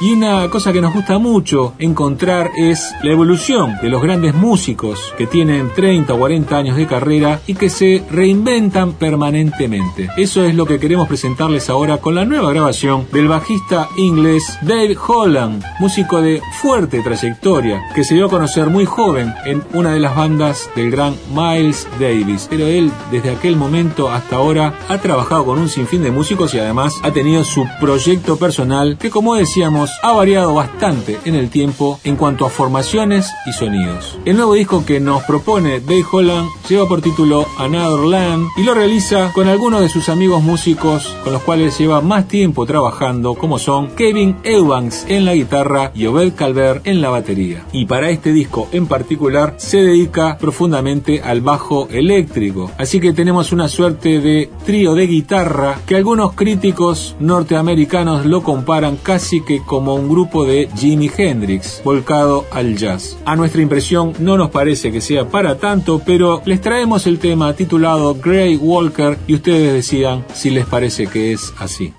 Y 0.02 0.14
una 0.14 0.50
cosa 0.50 0.72
que 0.72 0.80
nos 0.80 0.92
gusta 0.92 1.20
mucho 1.20 1.74
encontrar 1.78 2.50
es 2.56 2.92
la 3.04 3.12
evolución 3.12 3.76
de 3.80 3.88
los 3.88 4.02
grandes 4.02 4.34
músicos 4.34 5.14
que 5.16 5.28
tienen 5.28 5.70
30 5.72 6.12
o 6.12 6.18
40 6.18 6.56
años 6.56 6.76
de 6.76 6.88
carrera 6.88 7.40
y 7.46 7.54
que 7.54 7.70
se 7.70 8.02
reinventan 8.10 8.94
permanentemente. 8.94 10.08
Eso 10.16 10.42
es 10.44 10.56
lo 10.56 10.66
que 10.66 10.80
queremos 10.80 11.06
presentarles 11.06 11.70
ahora 11.70 11.98
con 11.98 12.16
la 12.16 12.24
nueva 12.24 12.50
grabación 12.50 13.06
del 13.12 13.28
bajista 13.28 13.90
inglés 13.96 14.58
Dave 14.62 14.96
Holland, 15.06 15.62
músico 15.78 16.20
de 16.20 16.42
fuerte 16.60 17.00
trayectoria, 17.00 17.80
que 17.94 18.02
se 18.02 18.16
dio 18.16 18.26
a 18.26 18.30
conocer 18.30 18.70
muy 18.70 18.84
joven 18.84 19.32
en 19.44 19.62
una 19.72 19.92
de 19.92 20.00
las 20.00 20.16
bandas 20.16 20.68
del 20.74 20.90
gran 20.90 21.14
Miles 21.32 21.86
Davis. 22.00 22.48
Pero 22.50 22.66
él 22.66 22.90
desde 23.12 23.30
aquel 23.30 23.54
momento 23.54 24.10
hasta 24.10 24.34
ahora 24.34 24.74
ha 24.88 24.98
trabajado 24.98 25.44
con 25.44 25.60
un 25.60 25.68
sinfín 25.68 26.02
de 26.02 26.10
músicos 26.10 26.54
y 26.54 26.58
además 26.58 26.92
ha 27.04 27.12
tenido 27.12 27.44
su 27.44 27.64
proyecto 27.78 28.36
personal 28.36 28.98
que 28.98 29.08
como 29.08 29.36
decíamos 29.36 29.91
ha 30.02 30.12
variado 30.12 30.54
bastante 30.54 31.18
en 31.24 31.34
el 31.34 31.50
tiempo 31.50 32.00
en 32.04 32.16
cuanto 32.16 32.46
a 32.46 32.50
formaciones 32.50 33.30
y 33.46 33.52
sonidos. 33.52 34.18
El 34.24 34.36
nuevo 34.36 34.54
disco 34.54 34.84
que 34.84 35.00
nos 35.00 35.22
propone 35.24 35.80
Dave 35.80 36.04
Holland 36.10 36.48
lleva 36.68 36.86
por 36.86 37.02
título 37.02 37.46
Another 37.58 38.06
Land 38.06 38.46
y 38.56 38.62
lo 38.62 38.74
realiza 38.74 39.32
con 39.32 39.48
algunos 39.48 39.80
de 39.80 39.88
sus 39.88 40.08
amigos 40.08 40.42
músicos 40.42 41.16
con 41.22 41.32
los 41.32 41.42
cuales 41.42 41.78
lleva 41.78 42.00
más 42.00 42.28
tiempo 42.28 42.66
trabajando, 42.66 43.34
como 43.34 43.58
son 43.58 43.90
Kevin 43.96 44.36
Eubanks 44.44 45.04
en 45.08 45.24
la 45.24 45.34
guitarra 45.34 45.92
y 45.94 46.06
Obed 46.06 46.34
Calvert 46.34 46.86
en 46.86 47.00
la 47.00 47.10
batería. 47.10 47.66
Y 47.72 47.86
para 47.86 48.10
este 48.10 48.32
disco 48.32 48.68
en 48.72 48.86
particular 48.86 49.54
se 49.58 49.78
dedica 49.78 50.38
profundamente 50.38 51.20
al 51.22 51.40
bajo 51.40 51.88
eléctrico. 51.88 52.70
Así 52.78 53.00
que 53.00 53.12
tenemos 53.12 53.52
una 53.52 53.68
suerte 53.68 54.20
de 54.20 54.50
trío 54.64 54.94
de 54.94 55.06
guitarra 55.06 55.78
que 55.86 55.96
algunos 55.96 56.32
críticos 56.34 57.16
norteamericanos 57.20 58.26
lo 58.26 58.42
comparan 58.42 58.96
casi 58.96 59.42
que 59.42 59.62
con 59.62 59.81
como 59.82 59.96
un 59.96 60.08
grupo 60.08 60.46
de 60.46 60.68
Jimi 60.76 61.10
Hendrix 61.16 61.82
volcado 61.84 62.46
al 62.52 62.76
jazz. 62.76 63.18
A 63.24 63.34
nuestra 63.34 63.62
impresión 63.62 64.12
no 64.20 64.36
nos 64.36 64.50
parece 64.50 64.92
que 64.92 65.00
sea 65.00 65.24
para 65.24 65.58
tanto, 65.58 66.00
pero 66.06 66.40
les 66.44 66.60
traemos 66.60 67.08
el 67.08 67.18
tema 67.18 67.52
titulado 67.54 68.14
Grey 68.14 68.54
Walker 68.54 69.18
y 69.26 69.34
ustedes 69.34 69.72
decidan 69.72 70.24
si 70.32 70.50
les 70.50 70.66
parece 70.66 71.08
que 71.08 71.32
es 71.32 71.52
así. 71.58 71.92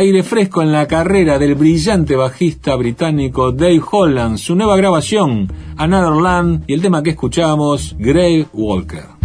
Aire 0.00 0.22
fresco 0.22 0.62
en 0.62 0.72
la 0.72 0.88
carrera 0.88 1.38
del 1.38 1.54
brillante 1.54 2.16
bajista 2.16 2.74
británico 2.74 3.52
Dave 3.52 3.82
Holland, 3.90 4.38
su 4.38 4.56
nueva 4.56 4.78
grabación, 4.78 5.52
Another 5.76 6.22
Land, 6.22 6.64
y 6.66 6.72
el 6.72 6.80
tema 6.80 7.02
que 7.02 7.10
escuchamos, 7.10 7.94
Grey 7.98 8.46
Walker. 8.54 9.19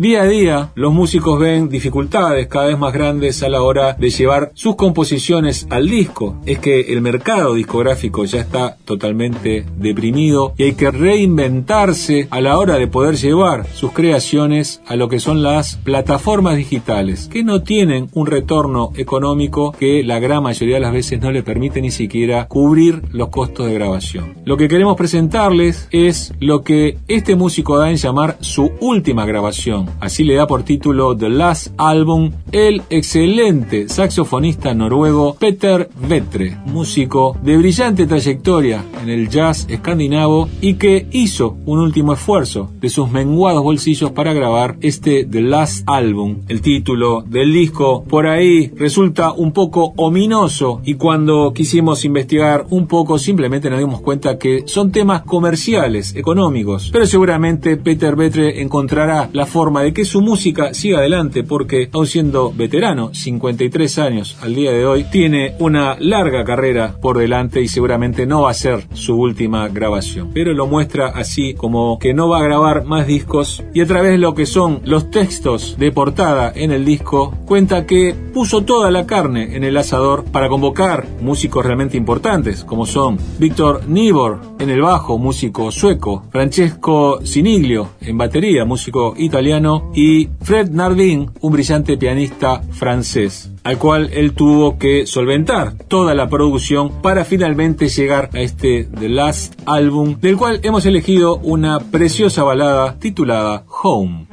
Día 0.00 0.22
a 0.22 0.26
día, 0.26 0.72
los 0.76 0.94
músicos 0.94 1.38
ven 1.38 1.68
dificultades 1.68 2.46
cada 2.46 2.68
vez 2.68 2.78
más 2.78 2.94
grandes 2.94 3.42
a 3.42 3.50
la 3.50 3.60
hora 3.60 3.92
de 3.92 4.08
llevar 4.08 4.50
sus 4.54 4.74
composiciones 4.74 5.66
al 5.68 5.90
disco. 5.90 6.36
Es 6.46 6.58
que 6.58 6.94
el 6.94 7.02
mercado 7.02 7.52
discográfico 7.52 8.24
ya 8.24 8.40
está 8.40 8.78
totalmente 8.86 9.66
deprimido 9.76 10.54
y 10.56 10.62
hay 10.62 10.72
que 10.72 10.90
reinventarse 10.90 12.28
a 12.30 12.40
la 12.40 12.56
hora 12.56 12.78
de 12.78 12.86
poder 12.86 13.16
llevar 13.16 13.66
sus 13.74 13.92
creaciones 13.92 14.80
a 14.86 14.96
lo 14.96 15.10
que 15.10 15.20
son 15.20 15.42
las 15.42 15.76
plataformas 15.76 16.56
digitales, 16.56 17.28
que 17.30 17.44
no 17.44 17.62
tienen 17.62 18.08
un 18.14 18.26
retorno 18.26 18.92
económico 18.96 19.72
que 19.72 20.02
la 20.02 20.18
gran 20.18 20.44
mayoría 20.44 20.76
de 20.76 20.80
las 20.80 20.94
veces 20.94 21.20
no 21.20 21.30
le 21.30 21.42
permite 21.42 21.82
ni 21.82 21.90
siquiera 21.90 22.46
cubrir 22.46 23.02
los 23.12 23.28
costos 23.28 23.66
de 23.66 23.74
grabación. 23.74 24.36
Lo 24.46 24.56
que 24.56 24.68
queremos 24.68 24.96
presentarles 24.96 25.88
es 25.90 26.32
lo 26.40 26.62
que 26.62 26.96
este 27.06 27.36
músico 27.36 27.76
da 27.76 27.90
en 27.90 27.96
llamar 27.96 28.38
su 28.40 28.72
última 28.80 29.26
grabación 29.26 29.89
así 30.00 30.24
le 30.24 30.34
da 30.34 30.46
por 30.46 30.62
título 30.62 31.16
The 31.16 31.28
Last 31.28 31.68
Album, 31.76 32.32
el 32.52 32.82
excelente 32.90 33.88
saxofonista 33.88 34.74
noruego 34.74 35.36
Peter 35.38 35.88
Vetre, 36.08 36.56
músico 36.66 37.36
de 37.42 37.56
brillante 37.56 38.06
trayectoria 38.06 38.84
en 39.02 39.08
el 39.08 39.28
jazz 39.28 39.66
escandinavo 39.68 40.48
y 40.60 40.74
que 40.74 41.06
hizo 41.10 41.56
un 41.66 41.80
último 41.80 42.12
esfuerzo 42.12 42.70
de 42.80 42.88
sus 42.88 43.10
menguados 43.10 43.62
bolsillos 43.62 44.12
para 44.12 44.32
grabar 44.32 44.76
este 44.80 45.24
The 45.24 45.40
Last 45.40 45.82
Album. 45.86 46.38
El 46.48 46.60
título 46.60 47.22
del 47.26 47.52
disco 47.52 48.04
por 48.04 48.26
ahí 48.26 48.72
resulta 48.76 49.32
un 49.32 49.52
poco 49.52 49.92
ominoso 49.96 50.80
y 50.84 50.94
cuando 50.94 51.52
quisimos 51.54 52.04
investigar 52.04 52.66
un 52.70 52.86
poco 52.86 53.18
simplemente 53.18 53.70
nos 53.70 53.78
dimos 53.78 54.00
cuenta 54.00 54.38
que 54.38 54.64
son 54.66 54.92
temas 54.92 55.22
comerciales, 55.22 56.14
económicos, 56.14 56.90
pero 56.92 57.06
seguramente 57.06 57.76
Peter 57.76 58.16
Vetre 58.16 58.60
encontrará 58.60 59.30
la 59.32 59.46
forma 59.46 59.79
de 59.82 59.92
que 59.92 60.04
su 60.04 60.20
música 60.20 60.74
siga 60.74 60.98
adelante 60.98 61.44
porque 61.44 61.88
aun 61.92 62.06
siendo 62.06 62.52
veterano, 62.52 63.10
53 63.12 63.98
años 63.98 64.36
al 64.40 64.54
día 64.54 64.72
de 64.72 64.86
hoy, 64.86 65.04
tiene 65.04 65.54
una 65.58 65.96
larga 65.98 66.44
carrera 66.44 66.96
por 67.00 67.18
delante 67.18 67.60
y 67.60 67.68
seguramente 67.68 68.26
no 68.26 68.42
va 68.42 68.50
a 68.50 68.54
ser 68.54 68.86
su 68.92 69.16
última 69.16 69.68
grabación. 69.68 70.30
Pero 70.32 70.52
lo 70.52 70.66
muestra 70.66 71.08
así 71.08 71.54
como 71.54 71.98
que 71.98 72.14
no 72.14 72.28
va 72.28 72.38
a 72.38 72.44
grabar 72.44 72.84
más 72.84 73.06
discos 73.06 73.62
y 73.74 73.80
a 73.80 73.86
través 73.86 74.12
de 74.12 74.18
lo 74.18 74.34
que 74.34 74.46
son 74.46 74.80
los 74.84 75.10
textos 75.10 75.76
de 75.78 75.92
portada 75.92 76.52
en 76.54 76.72
el 76.72 76.84
disco 76.84 77.36
cuenta 77.46 77.86
que 77.86 78.14
puso 78.32 78.62
toda 78.62 78.90
la 78.90 79.06
carne 79.06 79.56
en 79.56 79.64
el 79.64 79.76
asador 79.76 80.24
para 80.24 80.48
convocar 80.48 81.06
músicos 81.20 81.64
realmente 81.64 81.96
importantes 81.96 82.64
como 82.64 82.86
son 82.86 83.18
Víctor 83.38 83.88
Nibor 83.88 84.40
en 84.58 84.70
el 84.70 84.82
bajo, 84.82 85.18
músico 85.18 85.70
sueco, 85.70 86.24
Francesco 86.30 87.20
Siniglio 87.24 87.90
en 88.00 88.18
batería, 88.18 88.64
músico 88.64 89.14
italiano 89.16 89.69
y 89.94 90.28
Fred 90.42 90.70
Nardin, 90.70 91.30
un 91.40 91.52
brillante 91.52 91.96
pianista 91.96 92.62
francés 92.70 93.50
al 93.62 93.78
cual 93.78 94.10
él 94.12 94.32
tuvo 94.32 94.78
que 94.78 95.06
solventar 95.06 95.74
toda 95.74 96.14
la 96.14 96.28
producción 96.28 97.02
para 97.02 97.24
finalmente 97.24 97.88
llegar 97.88 98.30
a 98.32 98.40
este 98.40 98.84
The 98.84 99.08
Last 99.08 99.60
Album, 99.66 100.18
del 100.20 100.36
cual 100.36 100.60
hemos 100.62 100.86
elegido 100.86 101.36
una 101.36 101.78
preciosa 101.78 102.42
balada 102.42 102.98
titulada 102.98 103.64
Home. 103.82 104.26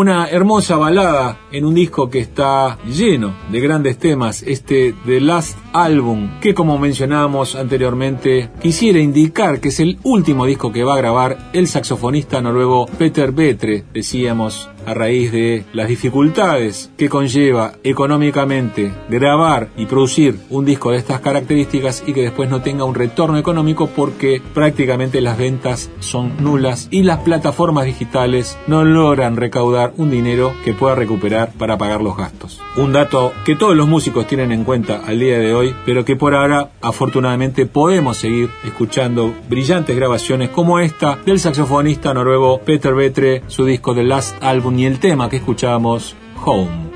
Una 0.00 0.30
hermosa 0.30 0.78
balada 0.78 1.39
en 1.52 1.64
un 1.64 1.74
disco 1.74 2.10
que 2.10 2.20
está 2.20 2.78
lleno 2.86 3.34
de 3.50 3.60
grandes 3.60 3.98
temas, 3.98 4.42
este 4.42 4.94
The 5.06 5.20
Last 5.20 5.58
Album, 5.72 6.40
que 6.40 6.54
como 6.54 6.78
mencionábamos 6.78 7.56
anteriormente, 7.56 8.50
quisiera 8.60 8.98
indicar 9.00 9.60
que 9.60 9.68
es 9.68 9.80
el 9.80 9.98
último 10.02 10.46
disco 10.46 10.72
que 10.72 10.84
va 10.84 10.94
a 10.94 10.98
grabar 10.98 11.50
el 11.52 11.66
saxofonista 11.66 12.40
noruego 12.40 12.86
Peter 12.98 13.32
Betre, 13.32 13.84
decíamos 13.92 14.68
a 14.86 14.94
raíz 14.94 15.32
de 15.32 15.64
las 15.72 15.88
dificultades 15.88 16.90
que 16.96 17.08
conlleva 17.08 17.74
económicamente 17.84 18.92
grabar 19.08 19.68
y 19.76 19.86
producir 19.86 20.38
un 20.48 20.64
disco 20.64 20.90
de 20.90 20.98
estas 20.98 21.20
características 21.20 22.02
y 22.06 22.12
que 22.12 22.22
después 22.22 22.48
no 22.48 22.62
tenga 22.62 22.84
un 22.84 22.94
retorno 22.94 23.38
económico 23.38 23.88
porque 23.88 24.40
prácticamente 24.54 25.20
las 25.20 25.38
ventas 25.38 25.90
son 26.00 26.42
nulas 26.42 26.88
y 26.90 27.02
las 27.02 27.18
plataformas 27.20 27.84
digitales 27.84 28.58
no 28.66 28.84
logran 28.84 29.36
recaudar 29.36 29.92
un 29.96 30.10
dinero 30.10 30.54
que 30.64 30.72
pueda 30.72 30.94
recuperar 30.94 31.39
para 31.48 31.78
pagar 31.78 32.02
los 32.02 32.16
gastos. 32.16 32.60
Un 32.76 32.92
dato 32.92 33.32
que 33.44 33.56
todos 33.56 33.76
los 33.76 33.88
músicos 33.88 34.26
tienen 34.26 34.52
en 34.52 34.64
cuenta 34.64 35.02
al 35.06 35.18
día 35.18 35.38
de 35.38 35.54
hoy, 35.54 35.74
pero 35.84 36.04
que 36.04 36.16
por 36.16 36.34
ahora 36.34 36.70
afortunadamente 36.80 37.66
podemos 37.66 38.16
seguir 38.16 38.50
escuchando 38.64 39.34
brillantes 39.48 39.96
grabaciones 39.96 40.50
como 40.50 40.78
esta 40.78 41.18
del 41.24 41.40
saxofonista 41.40 42.14
noruego 42.14 42.60
Peter 42.60 42.94
Betre, 42.94 43.42
su 43.46 43.64
disco 43.64 43.94
The 43.94 44.04
Last 44.04 44.42
Album 44.42 44.78
y 44.78 44.86
el 44.86 44.98
tema 44.98 45.28
que 45.28 45.36
escuchamos, 45.36 46.14
Home. 46.44 46.90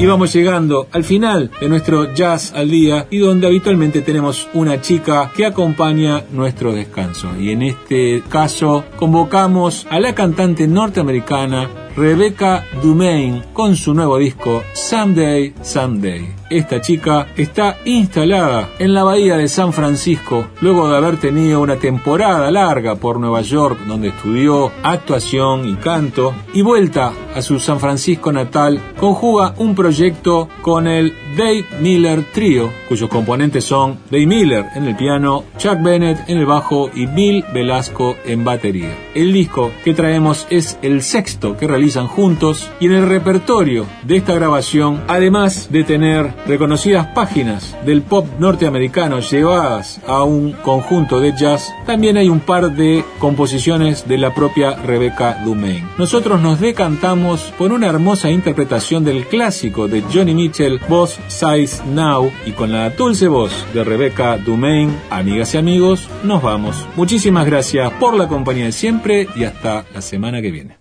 Y 0.00 0.06
vamos 0.06 0.32
llegando 0.32 0.86
al 0.92 1.02
final 1.02 1.50
de 1.60 1.68
nuestro 1.68 2.14
Jazz 2.14 2.52
al 2.54 2.70
Día 2.70 3.08
y 3.10 3.18
donde 3.18 3.48
habitualmente 3.48 4.00
tenemos 4.00 4.48
una 4.54 4.80
chica 4.80 5.32
que 5.36 5.44
acompaña 5.44 6.22
nuestro 6.30 6.72
descanso. 6.72 7.28
Y 7.36 7.50
en 7.50 7.62
este 7.62 8.22
caso 8.28 8.84
convocamos 8.96 9.88
a 9.90 9.98
la 9.98 10.14
cantante 10.14 10.68
norteamericana 10.68 11.68
Rebecca 11.98 12.64
Dumain 12.80 13.42
con 13.52 13.74
su 13.74 13.92
nuevo 13.92 14.18
disco 14.18 14.62
Someday, 14.72 15.52
Someday. 15.62 16.32
Esta 16.48 16.80
chica 16.80 17.26
está 17.36 17.78
instalada 17.84 18.68
en 18.78 18.94
la 18.94 19.02
bahía 19.02 19.36
de 19.36 19.48
San 19.48 19.72
Francisco 19.72 20.46
luego 20.60 20.88
de 20.88 20.96
haber 20.96 21.16
tenido 21.16 21.60
una 21.60 21.76
temporada 21.76 22.52
larga 22.52 22.94
por 22.94 23.18
Nueva 23.18 23.40
York 23.40 23.80
donde 23.88 24.08
estudió 24.08 24.70
actuación 24.84 25.68
y 25.68 25.74
canto 25.74 26.34
y 26.54 26.62
vuelta 26.62 27.12
a 27.34 27.42
su 27.42 27.58
San 27.58 27.80
Francisco 27.80 28.32
natal 28.32 28.80
conjuga 28.96 29.54
un 29.58 29.74
proyecto 29.74 30.48
con 30.62 30.86
el 30.86 31.12
Dave 31.38 31.64
Miller 31.80 32.24
Trio 32.32 32.72
cuyos 32.88 33.08
componentes 33.08 33.62
son 33.62 33.98
Dave 34.10 34.26
Miller 34.26 34.64
en 34.74 34.84
el 34.84 34.96
piano, 34.96 35.44
Chuck 35.56 35.80
Bennett 35.82 36.28
en 36.28 36.38
el 36.38 36.46
bajo 36.46 36.90
y 36.92 37.06
Bill 37.06 37.44
Velasco 37.52 38.16
en 38.24 38.44
batería. 38.44 38.96
El 39.14 39.32
disco 39.32 39.70
que 39.84 39.94
traemos 39.94 40.46
es 40.50 40.78
el 40.82 41.02
sexto 41.02 41.56
que 41.56 41.68
realizan 41.68 42.08
juntos 42.08 42.70
y 42.80 42.86
en 42.86 42.94
el 42.94 43.08
repertorio 43.08 43.86
de 44.02 44.16
esta 44.16 44.34
grabación 44.34 45.04
además 45.06 45.70
de 45.70 45.84
tener 45.84 46.34
reconocidas 46.46 47.06
páginas 47.08 47.76
del 47.84 48.02
pop 48.02 48.26
norteamericano 48.40 49.20
llevadas 49.20 50.00
a 50.08 50.24
un 50.24 50.52
conjunto 50.52 51.20
de 51.20 51.36
jazz, 51.36 51.72
también 51.86 52.16
hay 52.16 52.28
un 52.28 52.40
par 52.40 52.74
de 52.74 53.04
composiciones 53.20 54.08
de 54.08 54.18
la 54.18 54.34
propia 54.34 54.74
Rebecca 54.74 55.40
Dumain. 55.44 55.86
Nosotros 55.98 56.40
nos 56.40 56.58
decantamos 56.58 57.52
por 57.56 57.70
una 57.72 57.86
hermosa 57.86 58.30
interpretación 58.30 59.04
del 59.04 59.26
clásico 59.26 59.86
de 59.86 60.02
Johnny 60.12 60.34
Mitchell, 60.34 60.80
Boss 60.88 61.20
Size 61.28 61.84
Now, 61.86 62.32
y 62.46 62.52
con 62.52 62.72
la 62.72 62.90
dulce 62.90 63.28
voz 63.28 63.66
de 63.72 63.84
Rebecca 63.84 64.36
Dumain, 64.38 64.96
amigas 65.10 65.54
y 65.54 65.58
amigos, 65.58 66.08
nos 66.22 66.42
vamos. 66.42 66.86
Muchísimas 66.96 67.46
gracias 67.46 67.92
por 67.94 68.14
la 68.16 68.28
compañía 68.28 68.66
de 68.66 68.72
siempre 68.72 69.28
y 69.36 69.44
hasta 69.44 69.84
la 69.94 70.02
semana 70.02 70.42
que 70.42 70.50
viene. 70.50 70.77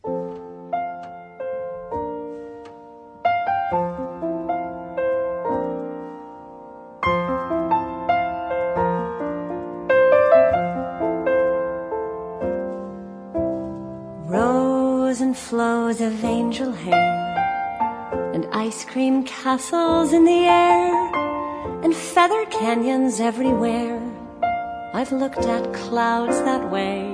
Cream 18.98 19.22
castles 19.26 20.12
in 20.12 20.26
the 20.26 20.46
air, 20.48 20.92
and 21.84 21.96
feather 21.96 22.44
canyons 22.46 23.20
everywhere. 23.20 24.02
I've 24.92 25.12
looked 25.12 25.46
at 25.46 25.72
clouds 25.72 26.40
that 26.42 26.72
way, 26.72 27.14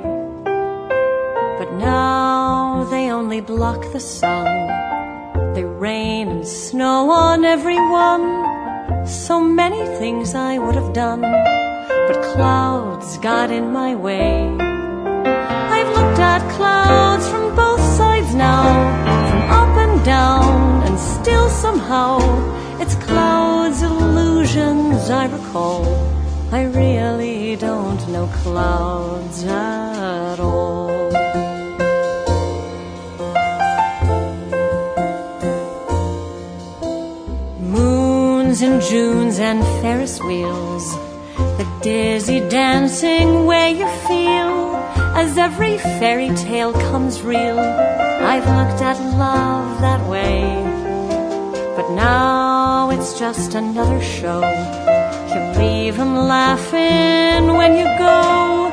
but 1.60 1.74
now 1.74 2.88
they 2.90 3.12
only 3.12 3.42
block 3.42 3.82
the 3.92 4.00
sun. 4.00 4.48
They 5.56 5.66
rain 5.66 6.30
and 6.30 6.48
snow 6.48 7.12
on 7.12 7.44
everyone. 7.44 8.26
So 9.06 9.42
many 9.42 9.84
things 10.00 10.36
I 10.36 10.60
would 10.60 10.76
have 10.76 10.94
done, 10.94 11.20
but 12.08 12.24
clouds 12.34 13.18
got 13.18 13.52
in 13.52 13.74
my 13.74 13.94
way. 13.94 14.48
I've 15.76 15.92
looked 15.98 16.20
at 16.34 16.42
clouds 16.56 17.28
from 17.28 17.54
both 17.58 17.84
sides 17.98 18.34
now, 18.34 18.64
from 19.30 19.42
up 19.60 19.83
somehow 21.84 22.80
it's 22.80 22.96
clouds, 22.96 23.82
illusions 23.82 25.10
I 25.10 25.26
recall. 25.26 25.86
I 26.52 26.64
really 26.64 27.56
don't 27.56 28.08
know 28.10 28.28
clouds 28.42 29.44
at 29.44 30.40
all. 30.40 31.12
Moons 37.60 38.62
and 38.62 38.82
Junes 38.82 39.40
and 39.40 39.62
Ferris 39.82 40.22
wheels, 40.22 40.86
the 41.58 41.68
dizzy 41.82 42.40
dancing 42.50 43.46
way 43.46 43.72
you 43.72 43.88
feel 44.08 44.76
as 45.16 45.38
every 45.38 45.78
fairy 46.00 46.30
tale 46.36 46.74
comes 46.92 47.22
real. 47.22 47.60
I've 47.60 48.48
looked 48.58 48.82
at 48.82 48.98
love 49.18 49.82
that 49.82 50.02
way, 50.10 50.53
now 51.96 52.89
it's 52.89 53.18
just 53.20 53.56
another 53.56 54.02
show. 54.02 54.41
You 55.34 55.60
leave 55.60 55.98
them 55.98 56.16
laughing 56.16 57.48
when 57.58 57.78
you 57.78 57.86
go. 57.98 58.72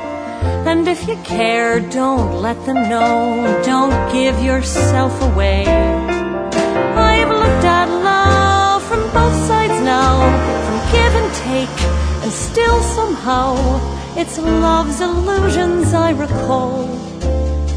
And 0.70 0.86
if 0.86 1.08
you 1.08 1.16
care, 1.24 1.80
don't 1.80 2.40
let 2.40 2.64
them 2.66 2.88
know. 2.88 3.62
Don't 3.64 4.12
give 4.12 4.42
yourself 4.42 5.14
away. 5.22 5.64
I've 5.66 7.28
looked 7.28 7.64
at 7.64 7.88
love 7.88 8.82
from 8.84 9.02
both 9.12 9.36
sides 9.48 9.78
now, 9.84 10.14
from 10.66 10.78
give 10.92 11.14
and 11.20 11.30
take, 11.48 11.78
and 12.22 12.32
still 12.32 12.80
somehow 12.82 13.56
it's 14.16 14.38
love's 14.38 15.00
illusions 15.00 15.94
I 15.94 16.10
recall. 16.10 16.88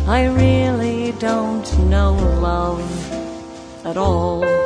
I 0.08 0.26
really 0.26 1.14
don't 1.14 1.68
know 1.89 2.14
love 2.41 2.84
at 3.86 3.98
all. 3.98 4.62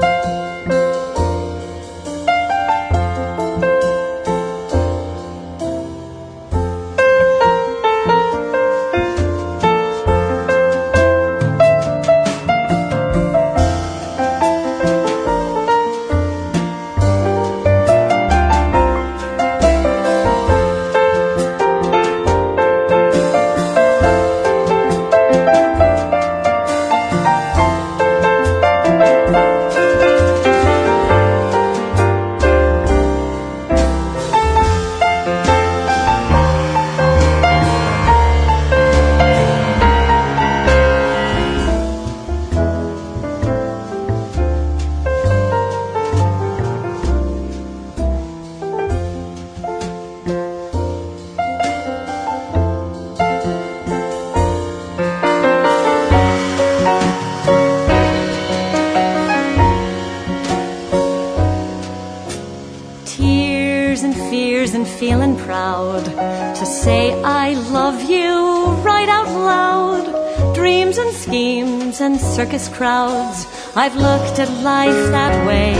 Circus 72.20 72.70
crowds. 72.70 73.46
I've 73.76 73.96
looked 73.96 74.40
at 74.40 74.50
life 74.64 75.12
that 75.12 75.48
way. 75.48 75.74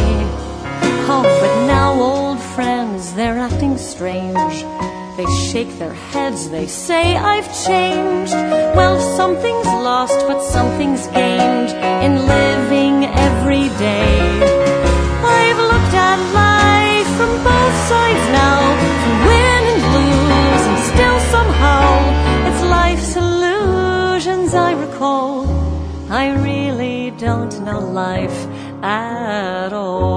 Oh, 1.10 1.24
but 1.24 1.68
now 1.68 1.94
old 1.94 2.40
friends, 2.40 3.14
they're 3.14 3.38
acting 3.38 3.78
strange. 3.78 4.66
They 5.18 5.26
shake 5.50 5.80
their 5.80 5.94
heads, 5.94 6.50
they 6.50 6.68
say 6.68 7.16
I've 7.16 7.48
changed. 7.66 8.34
Well, 8.76 9.00
something's 9.18 9.66
lost, 9.66 10.20
but 10.28 10.42
something's 10.42 11.08
gained 11.08 11.72
in 12.06 12.14
living 12.28 13.06
every 13.06 13.70
day. 13.80 14.17
Life 27.98 28.46
at 28.84 29.74
all. 29.74 30.17